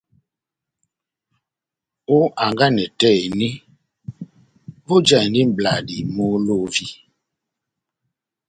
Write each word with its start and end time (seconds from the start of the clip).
Ó 2.15 2.17
hanganɛ 2.39 2.83
tɛ́h 2.99 3.19
eni 3.27 3.49
vojahindi 4.87 5.41
mʼbladi 5.47 5.95
muholovi. 6.13 6.87